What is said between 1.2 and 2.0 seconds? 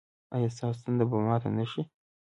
ماته نه شي؟